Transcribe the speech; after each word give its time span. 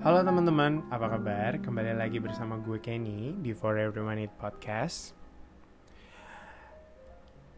Halo 0.00 0.24
teman-teman, 0.24 0.88
apa 0.88 1.12
kabar? 1.12 1.60
Kembali 1.60 1.92
lagi 1.92 2.16
bersama 2.24 2.56
gue 2.56 2.80
Kenny 2.80 3.36
di 3.36 3.52
For 3.52 3.76
Everyone 3.76 4.16
It 4.16 4.32
Podcast. 4.40 5.12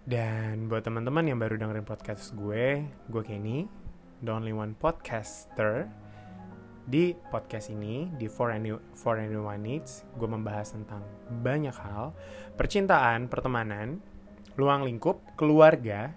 Dan 0.02 0.66
buat 0.66 0.82
teman-teman 0.82 1.22
yang 1.30 1.38
baru 1.38 1.54
dengerin 1.54 1.86
podcast 1.86 2.34
gue, 2.34 2.82
gue 2.82 3.22
Kenny, 3.22 3.70
the 4.26 4.34
only 4.34 4.50
one 4.50 4.74
podcaster. 4.74 5.86
Di 6.82 7.14
podcast 7.30 7.70
ini, 7.70 8.10
di 8.18 8.26
For, 8.26 8.50
Any, 8.50 8.74
For 8.98 9.22
Everyone 9.22 9.62
Needs, 9.62 10.02
gue 10.18 10.26
membahas 10.26 10.74
tentang 10.74 11.06
banyak 11.46 11.78
hal, 11.78 12.10
percintaan, 12.58 13.30
pertemanan, 13.30 14.02
luang 14.58 14.82
lingkup, 14.82 15.22
keluarga, 15.38 16.10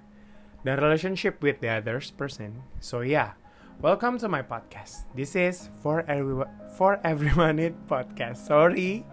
dan 0.66 0.82
relationship 0.82 1.38
with 1.46 1.62
the 1.62 1.70
other 1.70 2.02
person. 2.18 2.66
So 2.82 3.06
yeah, 3.06 3.38
welcome 3.84 4.16
to 4.16 4.32
my 4.32 4.40
podcast. 4.40 5.04
This 5.12 5.36
is 5.36 5.68
For 5.84 6.08
Everyone 6.08 6.48
For 6.80 7.00
Everyone 7.04 7.60
It 7.60 7.76
Podcast. 7.88 8.48
Sorry, 8.48 9.04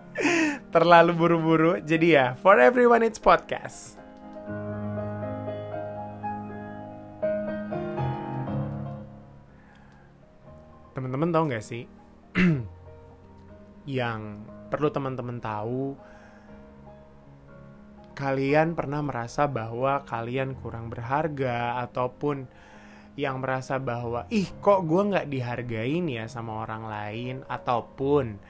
terlalu 0.75 1.11
buru-buru. 1.15 1.73
Jadi 1.83 2.15
ya, 2.15 2.39
For 2.39 2.59
Everyone 2.63 3.03
It's 3.03 3.19
Podcast. 3.19 3.99
Teman-teman 10.95 11.31
tahu 11.35 11.45
nggak 11.51 11.65
sih? 11.65 11.87
yang 13.99 14.47
perlu 14.71 14.95
teman-teman 14.95 15.43
tahu 15.43 15.99
kalian 18.15 18.79
pernah 18.79 19.03
merasa 19.03 19.49
bahwa 19.51 20.05
kalian 20.07 20.55
kurang 20.55 20.93
berharga 20.93 21.83
ataupun 21.83 22.47
yang 23.19 23.45
merasa 23.45 23.77
bahwa 23.77 24.25
ih 24.33 24.49
kok 24.65 24.89
gue 24.89 25.03
nggak 25.13 25.29
dihargain 25.29 26.09
ya 26.09 26.25
sama 26.29 26.65
orang 26.65 26.89
lain? 26.89 27.35
Ataupun 27.49 28.41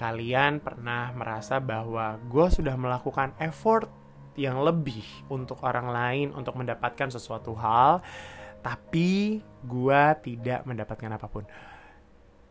kalian 0.00 0.64
pernah 0.64 1.12
merasa 1.12 1.60
bahwa 1.60 2.16
gue 2.28 2.46
sudah 2.48 2.72
melakukan 2.80 3.36
effort 3.36 3.92
yang 4.38 4.64
lebih 4.64 5.04
untuk 5.28 5.60
orang 5.60 5.92
lain 5.92 6.26
untuk 6.32 6.56
mendapatkan 6.56 7.12
sesuatu 7.12 7.52
hal 7.58 8.00
tapi 8.60 9.40
gue 9.64 10.02
tidak 10.24 10.64
mendapatkan 10.68 11.16
apa 11.16 11.26
pun? 11.28 11.44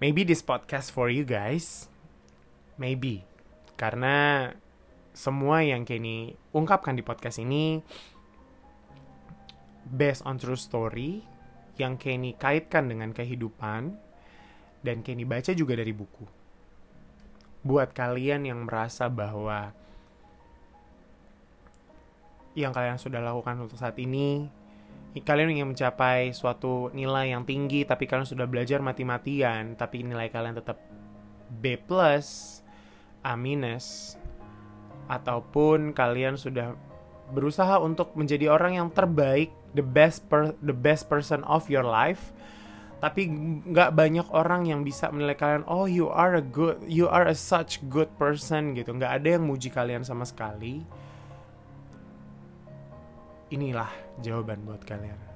Maybe 0.01 0.25
this 0.25 0.41
podcast 0.41 0.89
for 0.89 1.09
you 1.09 1.25
guys. 1.25 1.89
Maybe. 2.79 3.25
Karena 3.77 4.49
semua 5.13 5.61
yang 5.61 5.85
Kenny 5.85 6.33
ungkapkan 6.53 6.95
di 6.95 7.03
podcast 7.03 7.41
ini 7.41 7.81
based 9.89 10.23
on 10.23 10.37
true 10.37 10.57
story 10.57 11.25
yang 11.79 11.95
Kenny 11.95 12.35
kaitkan 12.35 12.91
dengan 12.91 13.15
kehidupan 13.15 13.95
dan 14.83 14.99
Kenny 14.99 15.23
baca 15.23 15.55
juga 15.55 15.79
dari 15.79 15.95
buku. 15.95 16.27
Buat 17.63 17.95
kalian 17.95 18.43
yang 18.43 18.67
merasa 18.67 19.07
bahwa 19.07 19.71
yang 22.59 22.75
kalian 22.75 22.99
sudah 22.99 23.23
lakukan 23.23 23.55
untuk 23.63 23.79
saat 23.79 23.95
ini, 23.95 24.51
kalian 25.23 25.55
ingin 25.55 25.71
mencapai 25.71 26.35
suatu 26.35 26.91
nilai 26.91 27.31
yang 27.31 27.47
tinggi, 27.47 27.87
tapi 27.87 28.03
kalian 28.03 28.27
sudah 28.27 28.43
belajar 28.43 28.83
mati-matian, 28.83 29.79
tapi 29.79 30.03
nilai 30.03 30.27
kalian 30.27 30.59
tetap 30.59 30.75
B+, 31.49 31.79
A-, 33.23 33.39
ataupun 35.09 35.79
kalian 35.95 36.35
sudah 36.35 36.75
berusaha 37.31 37.77
untuk 37.81 38.13
menjadi 38.17 38.49
orang 38.49 38.77
yang 38.81 38.89
terbaik, 38.89 39.53
the 39.77 39.85
best 39.85 40.25
per, 40.27 40.57
the 40.59 40.73
best 40.73 41.07
person 41.07 41.45
of 41.45 41.69
your 41.69 41.85
life, 41.85 42.33
tapi 42.99 43.31
nggak 43.69 43.95
banyak 43.95 44.27
orang 44.35 44.67
yang 44.67 44.83
bisa 44.83 45.07
menilai 45.07 45.37
kalian, 45.37 45.63
oh 45.69 45.87
you 45.87 46.11
are 46.11 46.35
a 46.35 46.43
good, 46.43 46.81
you 46.83 47.07
are 47.07 47.29
a 47.29 47.37
such 47.37 47.79
good 47.87 48.11
person 48.19 48.75
gitu, 48.75 48.91
nggak 48.91 49.23
ada 49.23 49.39
yang 49.39 49.45
muji 49.47 49.71
kalian 49.71 50.03
sama 50.03 50.27
sekali. 50.27 50.83
Inilah 53.49 53.89
jawaban 54.21 54.61
buat 54.67 54.83
kalian. 54.85 55.28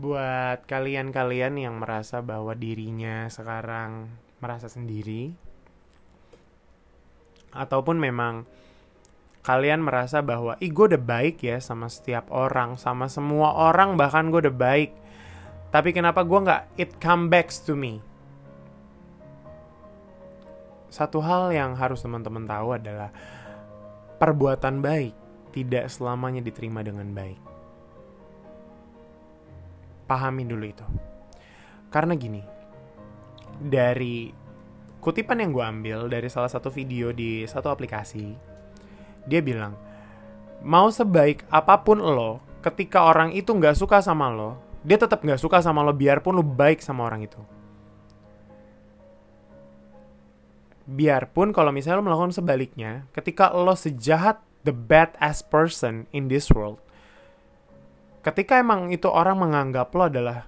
Buat 0.00 0.64
kalian-kalian 0.64 1.60
yang 1.60 1.76
merasa 1.76 2.24
bahwa 2.24 2.56
dirinya 2.56 3.28
sekarang 3.28 4.08
merasa 4.40 4.72
sendiri 4.72 5.36
ataupun 7.52 8.00
memang 8.00 8.48
kalian 9.44 9.84
merasa 9.84 10.24
bahwa 10.24 10.56
ih 10.56 10.72
gue 10.72 10.96
udah 10.96 11.02
baik 11.04 11.44
ya 11.44 11.60
sama 11.60 11.92
setiap 11.92 12.32
orang 12.32 12.80
sama 12.80 13.12
semua 13.12 13.52
orang 13.52 14.00
bahkan 14.00 14.32
gue 14.32 14.40
udah 14.48 14.56
baik. 14.56 14.96
Tapi 15.68 15.92
kenapa 15.92 16.24
gue 16.24 16.40
nggak 16.48 16.62
it 16.80 16.96
come 16.96 17.28
back 17.28 17.52
to 17.52 17.76
me? 17.76 18.00
Satu 20.88 21.20
hal 21.20 21.52
yang 21.52 21.76
harus 21.76 22.00
teman-teman 22.00 22.48
tahu 22.48 22.74
adalah 22.74 23.12
perbuatan 24.16 24.80
baik 24.80 25.12
tidak 25.52 25.92
selamanya 25.92 26.40
diterima 26.40 26.80
dengan 26.80 27.12
baik 27.12 27.49
pahamin 30.10 30.50
dulu 30.50 30.66
itu. 30.66 30.82
Karena 31.94 32.18
gini, 32.18 32.42
dari 33.62 34.34
kutipan 34.98 35.38
yang 35.38 35.54
gue 35.54 35.62
ambil 35.62 35.98
dari 36.10 36.26
salah 36.26 36.50
satu 36.50 36.66
video 36.66 37.14
di 37.14 37.46
satu 37.46 37.70
aplikasi, 37.70 38.34
dia 39.30 39.38
bilang, 39.38 39.78
mau 40.66 40.90
sebaik 40.90 41.46
apa 41.46 41.78
pun 41.86 42.02
lo, 42.02 42.42
ketika 42.58 43.06
orang 43.06 43.30
itu 43.30 43.54
nggak 43.54 43.78
suka 43.78 44.02
sama 44.02 44.26
lo, 44.34 44.58
dia 44.82 44.98
tetap 44.98 45.22
nggak 45.22 45.38
suka 45.38 45.62
sama 45.62 45.86
lo 45.86 45.94
biarpun 45.94 46.34
lo 46.34 46.42
baik 46.42 46.82
sama 46.82 47.06
orang 47.06 47.22
itu. 47.22 47.40
Biarpun 50.90 51.54
kalau 51.54 51.70
misalnya 51.70 52.02
lo 52.02 52.06
melakukan 52.10 52.34
sebaliknya, 52.34 53.06
ketika 53.14 53.54
lo 53.54 53.78
sejahat 53.78 54.42
the 54.66 54.74
bad 54.74 55.14
as 55.22 55.40
person 55.40 56.10
in 56.10 56.26
this 56.26 56.50
world, 56.50 56.82
ketika 58.20 58.60
emang 58.60 58.92
itu 58.92 59.08
orang 59.08 59.40
menganggap 59.40 59.92
lo 59.96 60.08
adalah 60.08 60.44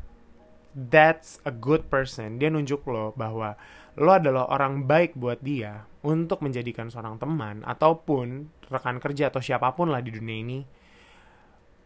that's 0.72 1.41
a 1.44 1.53
good 1.53 1.88
person, 1.88 2.41
dia 2.41 2.49
nunjuk 2.49 2.84
lo 2.88 3.12
bahwa 3.16 3.56
lo 3.97 4.10
adalah 4.12 4.49
orang 4.49 4.88
baik 4.88 5.16
buat 5.16 5.41
dia 5.44 5.84
untuk 6.00 6.41
menjadikan 6.41 6.88
seorang 6.88 7.21
teman 7.21 7.61
ataupun 7.65 8.49
rekan 8.72 8.97
kerja 8.97 9.28
atau 9.28 9.44
siapa 9.44 9.72
pun 9.77 9.93
lah 9.93 10.00
di 10.00 10.11
dunia 10.12 10.37
ini. 10.41 10.61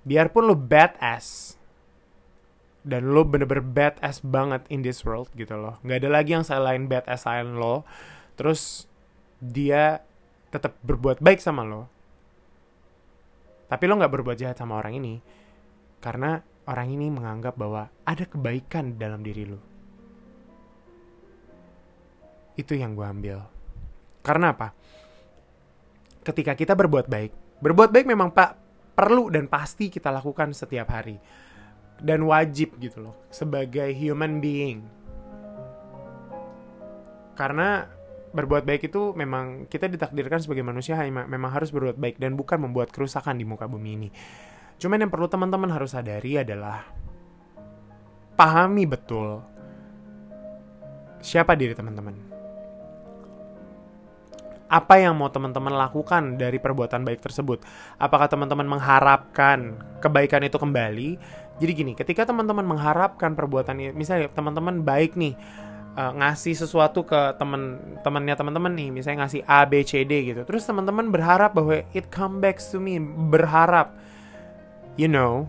Biarpun 0.06 0.46
lo 0.46 0.54
badass 0.54 1.58
dan 2.86 3.10
lo 3.10 3.26
bener-bener 3.26 3.66
badass 3.66 4.22
banget 4.22 4.62
in 4.70 4.86
this 4.86 5.02
world 5.02 5.26
gitu 5.34 5.58
loh. 5.58 5.82
Gak 5.82 6.06
ada 6.06 6.10
lagi 6.22 6.38
yang 6.38 6.46
selain 6.46 6.86
badass 6.86 7.26
selain 7.26 7.58
lo. 7.58 7.82
Terus 8.38 8.86
dia 9.42 10.06
tetap 10.54 10.78
berbuat 10.86 11.18
baik 11.18 11.42
sama 11.42 11.66
lo. 11.66 11.90
Tapi 13.66 13.82
lo 13.90 13.98
gak 13.98 14.14
berbuat 14.14 14.38
jahat 14.38 14.54
sama 14.54 14.78
orang 14.78 14.94
ini 15.02 15.18
karena 16.00 16.42
orang 16.66 16.88
ini 16.92 17.06
menganggap 17.08 17.54
bahwa 17.54 17.88
ada 18.02 18.24
kebaikan 18.26 18.98
dalam 18.98 19.22
diri 19.22 19.44
lu. 19.46 19.58
Itu 22.56 22.74
yang 22.74 22.96
gue 22.96 23.06
ambil. 23.06 23.38
Karena 24.24 24.50
apa? 24.56 24.74
Ketika 26.26 26.58
kita 26.58 26.74
berbuat 26.74 27.06
baik, 27.06 27.62
berbuat 27.62 27.94
baik 27.94 28.06
memang 28.10 28.34
pak 28.34 28.58
perlu 28.96 29.28
dan 29.28 29.46
pasti 29.46 29.92
kita 29.92 30.08
lakukan 30.08 30.56
setiap 30.56 30.88
hari 30.90 31.20
dan 32.00 32.24
wajib 32.24 32.74
gitu 32.80 33.06
loh 33.06 33.14
sebagai 33.30 33.92
human 33.94 34.42
being. 34.42 34.82
Karena 37.36 37.84
berbuat 38.32 38.64
baik 38.64 38.88
itu 38.88 39.12
memang 39.14 39.68
kita 39.68 39.86
ditakdirkan 39.86 40.42
sebagai 40.42 40.64
manusia 40.64 40.98
memang 41.06 41.52
harus 41.52 41.70
berbuat 41.70 42.00
baik 42.00 42.16
dan 42.16 42.34
bukan 42.34 42.68
membuat 42.68 42.90
kerusakan 42.90 43.38
di 43.38 43.44
muka 43.44 43.68
bumi 43.68 43.90
ini. 43.94 44.08
Cuman 44.76 45.00
yang 45.00 45.12
perlu 45.12 45.24
teman-teman 45.24 45.72
harus 45.72 45.96
sadari 45.96 46.36
adalah 46.36 46.84
pahami 48.36 48.84
betul 48.84 49.40
siapa 51.24 51.56
diri 51.56 51.72
teman-teman. 51.72 52.14
Apa 54.66 54.98
yang 54.98 55.14
mau 55.14 55.30
teman-teman 55.30 55.70
lakukan 55.78 56.36
dari 56.36 56.58
perbuatan 56.58 57.06
baik 57.06 57.22
tersebut? 57.22 57.62
Apakah 58.02 58.26
teman-teman 58.26 58.66
mengharapkan 58.66 59.78
kebaikan 60.02 60.42
itu 60.42 60.58
kembali? 60.58 61.16
Jadi 61.62 61.72
gini, 61.72 61.92
ketika 61.94 62.26
teman-teman 62.26 62.66
mengharapkan 62.66 63.32
perbuatan 63.38 63.94
misalnya 63.94 64.28
teman-teman 64.34 64.82
baik 64.82 65.14
nih 65.14 65.38
uh, 65.94 66.12
ngasih 66.18 66.58
sesuatu 66.58 67.06
ke 67.06 67.38
teman 67.40 67.78
temannya 68.02 68.34
teman-teman 68.34 68.74
nih, 68.74 68.90
misalnya 68.90 69.24
ngasih 69.24 69.46
A 69.46 69.64
B 69.64 69.86
C 69.86 70.02
D 70.02 70.34
gitu. 70.34 70.42
Terus 70.42 70.66
teman-teman 70.66 71.14
berharap 71.14 71.54
bahwa 71.54 71.86
it 71.94 72.10
come 72.10 72.42
back 72.42 72.58
to 72.58 72.82
me, 72.82 72.98
berharap 73.30 73.94
you 74.96 75.08
know, 75.08 75.44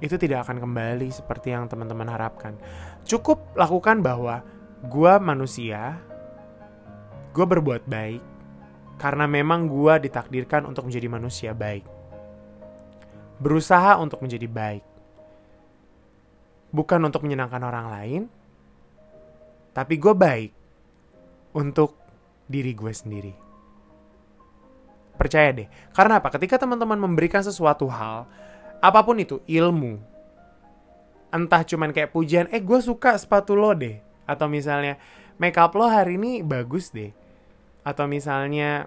itu 0.00 0.16
tidak 0.16 0.48
akan 0.48 0.60
kembali 0.62 1.08
seperti 1.12 1.52
yang 1.52 1.68
teman-teman 1.68 2.08
harapkan. 2.08 2.56
Cukup 3.04 3.54
lakukan 3.54 4.00
bahwa 4.00 4.44
gue 4.88 5.12
manusia, 5.20 5.96
gue 7.32 7.44
berbuat 7.44 7.86
baik, 7.86 8.22
Karena 8.98 9.30
memang 9.30 9.70
gue 9.70 10.10
ditakdirkan 10.10 10.66
untuk 10.66 10.90
menjadi 10.90 11.06
manusia 11.06 11.54
baik. 11.54 11.86
Berusaha 13.38 13.94
untuk 14.02 14.18
menjadi 14.26 14.50
baik. 14.50 14.82
Bukan 16.74 17.06
untuk 17.06 17.22
menyenangkan 17.22 17.62
orang 17.62 17.86
lain, 17.94 18.22
tapi 19.70 20.02
gue 20.02 20.10
baik 20.10 20.50
untuk 21.54 21.94
diri 22.50 22.74
gue 22.74 22.90
sendiri. 22.90 23.47
Percaya 25.18 25.50
deh, 25.50 25.66
karena 25.90 26.22
apa? 26.22 26.30
Ketika 26.30 26.62
teman-teman 26.62 26.94
memberikan 26.94 27.42
sesuatu 27.42 27.90
hal, 27.90 28.30
apa 28.78 29.00
pun 29.02 29.18
itu, 29.18 29.42
ilmu, 29.50 29.98
entah 31.34 31.66
cuman 31.66 31.90
kayak 31.90 32.14
pujian, 32.14 32.46
eh 32.54 32.62
gue 32.62 32.78
suka 32.78 33.18
sepatu 33.18 33.58
lo 33.58 33.74
deh, 33.74 33.98
atau 34.30 34.46
misalnya 34.46 34.94
make 35.34 35.58
up 35.58 35.74
lo 35.74 35.90
hari 35.90 36.14
ini 36.14 36.46
bagus 36.46 36.94
deh, 36.94 37.10
atau 37.82 38.06
misalnya 38.06 38.86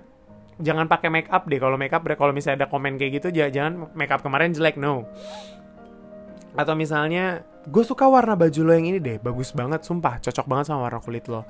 jangan 0.61 0.85
pakai 0.85 1.09
make 1.09 1.29
up 1.33 1.49
deh. 1.49 1.57
Kalau 1.57 1.75
make 1.75 1.91
up 1.91 2.05
kalau 2.15 2.31
misalnya 2.31 2.63
ada 2.63 2.67
komen 2.69 2.95
kayak 2.95 3.19
gitu 3.19 3.33
jangan 3.33 3.89
make 3.97 4.13
up 4.13 4.21
kemarin 4.21 4.53
jelek 4.53 4.77
no. 4.77 5.09
Atau 6.53 6.77
misalnya 6.77 7.41
gue 7.65 7.83
suka 7.83 8.05
warna 8.05 8.37
baju 8.37 8.61
lo 8.61 8.71
yang 8.77 8.87
ini 8.87 8.99
deh 9.01 9.17
bagus 9.17 9.51
banget 9.51 9.81
sumpah 9.81 10.21
cocok 10.21 10.45
banget 10.45 10.65
sama 10.69 10.85
warna 10.85 11.01
kulit 11.01 11.25
lo. 11.27 11.43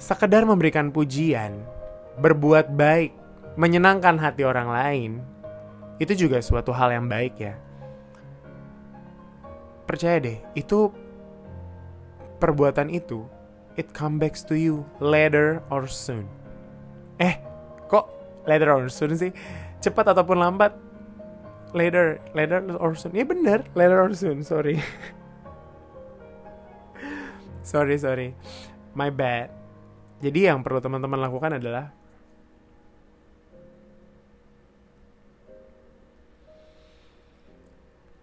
Sekedar 0.00 0.48
memberikan 0.48 0.88
pujian 0.88 1.60
berbuat 2.16 2.72
baik 2.72 3.12
menyenangkan 3.56 4.20
hati 4.20 4.44
orang 4.44 4.68
lain 4.68 5.10
itu 5.96 6.28
juga 6.28 6.44
suatu 6.44 6.76
hal 6.76 6.92
yang 6.92 7.08
baik 7.08 7.40
ya. 7.40 7.56
Percaya 9.88 10.20
deh 10.20 10.38
itu 10.52 10.92
perbuatan 12.36 12.92
itu 12.92 13.24
it 13.80 13.92
come 13.96 14.20
back 14.20 14.36
to 14.36 14.52
you 14.52 14.84
later 15.00 15.64
or 15.72 15.88
soon. 15.88 16.28
Eh 17.16 17.40
kok 17.88 18.12
later 18.44 18.76
or 18.76 18.92
soon 18.92 19.16
sih? 19.16 19.32
Cepat 19.80 20.12
ataupun 20.12 20.36
lambat? 20.36 20.76
Later 21.72 22.20
later 22.36 22.60
or 22.76 22.92
soon. 22.92 23.16
Ya 23.16 23.24
bener 23.24 23.64
later 23.72 24.04
or 24.04 24.12
soon 24.12 24.44
sorry. 24.44 24.80
Sorry 27.66 27.98
sorry. 27.98 28.30
My 28.94 29.10
bad. 29.10 29.50
Jadi 30.22 30.46
yang 30.46 30.62
perlu 30.62 30.78
teman-teman 30.78 31.18
lakukan 31.18 31.58
adalah 31.58 31.90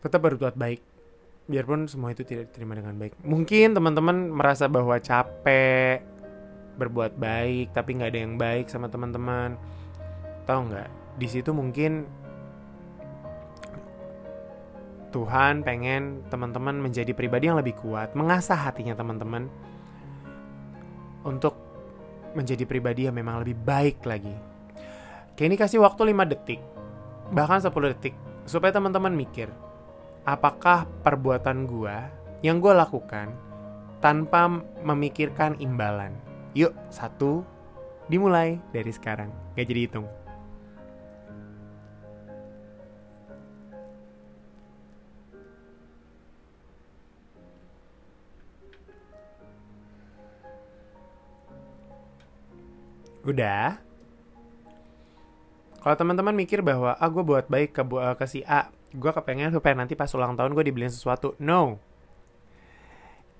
tetap 0.04 0.20
berbuat 0.20 0.60
baik. 0.60 0.84
Biarpun 1.48 1.88
semua 1.88 2.12
itu 2.12 2.28
tidak 2.28 2.52
diterima 2.52 2.76
dengan 2.76 3.00
baik. 3.00 3.20
Mungkin 3.24 3.72
teman-teman 3.72 4.32
merasa 4.32 4.68
bahwa 4.68 5.00
capek 5.00 6.04
berbuat 6.76 7.16
baik 7.16 7.72
tapi 7.72 7.96
nggak 7.96 8.12
ada 8.12 8.20
yang 8.20 8.36
baik 8.36 8.68
sama 8.68 8.92
teman-teman. 8.92 9.56
Tahu 10.44 10.60
nggak? 10.68 10.90
Di 11.20 11.28
situ 11.32 11.56
mungkin 11.56 12.04
Tuhan 15.14 15.62
pengen 15.62 16.26
teman-teman 16.34 16.82
menjadi 16.82 17.14
pribadi 17.14 17.46
yang 17.46 17.62
lebih 17.62 17.78
kuat, 17.78 18.18
mengasah 18.18 18.58
hatinya 18.58 18.98
teman-teman 18.98 19.46
untuk 21.22 21.54
menjadi 22.34 22.66
pribadi 22.66 23.06
yang 23.06 23.14
memang 23.14 23.46
lebih 23.46 23.54
baik 23.62 24.02
lagi. 24.10 24.34
Kayak 25.38 25.48
ini 25.54 25.58
kasih 25.58 25.86
waktu 25.86 26.10
5 26.10 26.34
detik, 26.34 26.62
bahkan 27.30 27.62
10 27.62 27.94
detik, 27.94 28.18
supaya 28.50 28.74
teman-teman 28.74 29.14
mikir, 29.14 29.54
apakah 30.24 30.88
perbuatan 31.04 31.68
gua 31.68 32.08
yang 32.44 32.60
gua 32.60 32.84
lakukan 32.84 33.32
tanpa 34.04 34.48
memikirkan 34.84 35.56
imbalan. 35.64 36.12
Yuk, 36.54 36.76
satu, 36.92 37.48
dimulai 38.12 38.60
dari 38.76 38.92
sekarang. 38.92 39.32
Gak 39.56 39.68
jadi 39.72 39.88
hitung. 39.88 40.08
Udah. 53.24 53.80
Kalau 55.80 55.96
teman-teman 55.96 56.36
mikir 56.36 56.60
bahwa 56.60 56.96
ah 57.00 57.08
gue 57.08 57.24
buat 57.24 57.48
baik 57.48 57.72
ke 57.76 57.84
uh, 57.84 58.16
ke 58.20 58.28
si 58.28 58.44
A, 58.44 58.68
gue 58.94 59.12
kepengen 59.12 59.50
supaya 59.50 59.74
nanti 59.74 59.98
pas 59.98 60.14
ulang 60.14 60.38
tahun 60.38 60.54
gue 60.54 60.70
dibeliin 60.70 60.94
sesuatu. 60.94 61.34
No. 61.42 61.82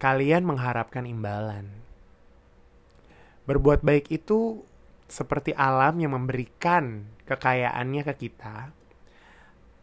Kalian 0.02 0.44
mengharapkan 0.44 1.06
imbalan. 1.06 1.70
Berbuat 3.46 3.86
baik 3.86 4.10
itu 4.10 4.66
seperti 5.06 5.54
alam 5.54 6.02
yang 6.02 6.18
memberikan 6.18 7.06
kekayaannya 7.30 8.02
ke 8.02 8.14
kita 8.28 8.74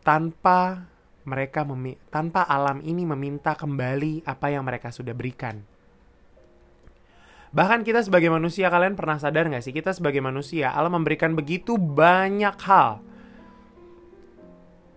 tanpa 0.02 0.90
mereka 1.22 1.62
tanpa 2.08 2.42
alam 2.48 2.80
ini 2.82 3.04
meminta 3.04 3.54
kembali 3.54 4.24
apa 4.26 4.46
yang 4.50 4.64
mereka 4.66 4.90
sudah 4.90 5.12
berikan. 5.12 5.62
Bahkan 7.50 7.82
kita 7.82 8.00
sebagai 8.06 8.30
manusia, 8.30 8.70
kalian 8.70 8.94
pernah 8.94 9.18
sadar 9.18 9.50
gak 9.50 9.62
sih? 9.66 9.74
Kita 9.74 9.90
sebagai 9.90 10.22
manusia, 10.22 10.70
Allah 10.70 10.90
memberikan 10.90 11.34
begitu 11.34 11.74
banyak 11.74 12.54
hal. 12.62 13.02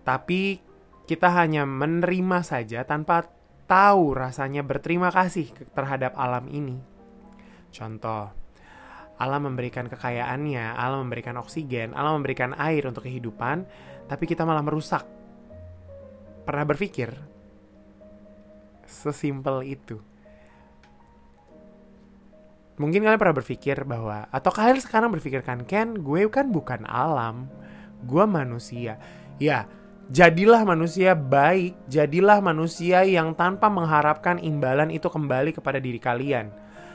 Tapi 0.06 0.63
kita 1.04 1.28
hanya 1.36 1.68
menerima 1.68 2.40
saja 2.40 2.84
tanpa 2.88 3.28
tahu 3.68 4.16
rasanya 4.16 4.64
berterima 4.64 5.12
kasih 5.12 5.52
terhadap 5.72 6.16
alam 6.16 6.48
ini. 6.48 6.80
Contoh, 7.74 8.32
Allah 9.20 9.40
memberikan 9.40 9.88
kekayaannya, 9.88 10.76
Allah 10.76 11.00
memberikan 11.00 11.36
oksigen, 11.40 11.92
Allah 11.92 12.16
memberikan 12.16 12.56
air 12.56 12.88
untuk 12.88 13.04
kehidupan, 13.04 13.68
tapi 14.08 14.24
kita 14.24 14.44
malah 14.48 14.64
merusak. 14.64 15.04
Pernah 16.44 16.64
berpikir? 16.68 17.12
Sesimpel 18.84 19.64
itu 19.64 19.96
mungkin 22.74 23.06
kalian 23.06 23.20
pernah 23.22 23.38
berpikir 23.38 23.86
bahwa 23.86 24.26
atau 24.34 24.50
kalian 24.50 24.82
sekarang 24.82 25.14
berpikirkan 25.14 25.62
Ken 25.62 25.94
gue 25.94 26.26
kan 26.26 26.50
bukan 26.50 26.82
alam 26.90 27.46
gue 28.02 28.24
manusia 28.26 28.98
ya 29.38 29.70
jadilah 30.12 30.64
manusia 30.68 31.16
baik 31.16 31.76
jadilah 31.88 32.40
manusia 32.44 33.06
yang 33.06 33.32
tanpa 33.32 33.72
mengharapkan 33.72 34.36
imbalan 34.40 34.92
itu 34.92 35.08
kembali 35.08 35.56
kepada 35.56 35.80
diri 35.80 36.00
kalian. 36.00 36.52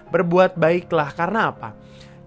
Berbuat 0.09 0.57
baiklah 0.57 1.13
karena 1.13 1.53
apa? 1.53 1.77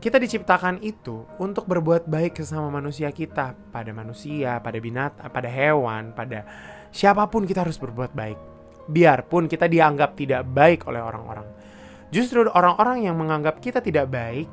Kita 0.03 0.19
diciptakan 0.19 0.83
itu 0.83 1.23
untuk 1.39 1.71
berbuat 1.71 2.11
baik 2.11 2.35
sesama 2.35 2.71
manusia 2.75 3.11
kita 3.15 3.55
pada 3.71 3.91
manusia 3.95 4.59
pada 4.59 4.79
binat 4.83 5.15
pada 5.31 5.47
hewan 5.47 6.11
pada 6.11 6.43
siapa 6.91 7.23
pun 7.31 7.47
kita 7.47 7.63
harus 7.63 7.79
berbuat 7.79 8.11
baik. 8.11 8.39
Biarpun 8.91 9.47
kita 9.47 9.71
dianggap 9.71 10.19
tidak 10.19 10.43
baik 10.51 10.91
oleh 10.91 10.99
orang-orang. 10.99 11.47
Justru 12.13 12.45
orang-orang 12.51 13.09
yang 13.09 13.17
menganggap 13.17 13.57
kita 13.63 13.81
tidak 13.81 14.11
baik, 14.11 14.45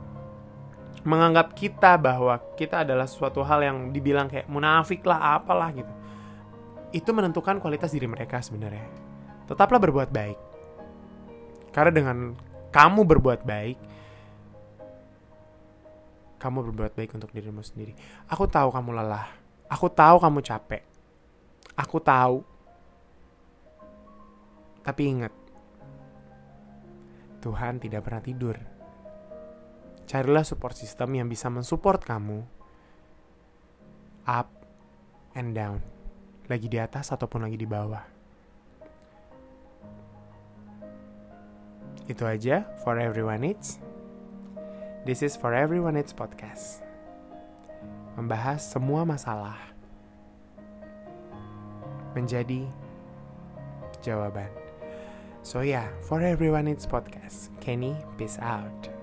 menganggap 1.04 1.51
kita 1.58 2.00
bahwa 2.00 2.39
kita 2.56 2.88
adalah 2.88 3.04
suatu 3.04 3.44
hal 3.44 3.60
yang 3.60 3.77
dibilang 3.92 4.32
kayak 4.32 4.48
munafik 4.48 5.04
lah, 5.04 5.36
apalah 5.36 5.74
gitu. 5.75 5.99
Itu 6.89 7.13
menentukan 7.13 7.62
kualitas 7.62 7.93
diri 7.93 8.10
mereka 8.10 8.41
sebenarnya. 8.41 8.86
Tetaplah 9.46 9.77
berbuat 9.77 10.10
baik. 10.10 10.39
Karena 11.69 11.91
dengan 11.93 12.17
kamu 12.74 13.01
berbuat 13.05 13.46
baik, 13.46 13.77
kamu 16.39 16.72
berbuat 16.72 16.93
baik 16.96 17.12
untuk 17.13 17.29
dirimu 17.29 17.62
sendiri. 17.62 17.93
Aku 18.31 18.50
tahu 18.50 18.74
kamu 18.74 18.96
lelah. 18.96 19.27
Aku 19.69 19.91
tahu 19.91 20.17
kamu 20.17 20.39
capek. 20.41 20.81
Aku 21.77 22.01
tahu. 22.01 22.41
Tapi 24.81 25.01
ingat, 25.05 25.34
Tuhan 27.43 27.77
tidak 27.77 28.01
pernah 28.08 28.24
tidur. 28.24 28.58
Carilah 30.10 30.41
support 30.41 30.74
system 30.74 31.13
yang 31.13 31.29
bisa 31.29 31.53
mensupport 31.53 32.01
kamu 32.01 32.41
up 34.25 34.50
and 35.38 35.53
down, 35.53 35.86
lagi 36.50 36.65
di 36.65 36.82
atas 36.82 37.13
ataupun 37.13 37.46
lagi 37.46 37.56
di 37.56 37.70
bawah. 37.70 38.01
Itu 42.10 42.25
aja 42.25 42.65
for 42.82 42.98
everyone 42.98 43.46
needs. 43.46 43.77
This 45.06 45.22
is 45.22 45.38
for 45.38 45.53
everyone 45.53 45.94
needs 45.94 46.10
podcast. 46.10 46.82
Membahas 48.18 48.65
semua 48.65 49.06
masalah 49.06 49.56
menjadi 52.18 52.65
jawaban. 54.01 54.50
So 55.46 55.62
yeah, 55.62 55.88
for 56.03 56.20
everyone 56.20 56.65
it's 56.68 56.89
podcast. 56.89 57.53
Kenny, 57.62 57.96
peace 58.18 58.41
out. 58.41 58.99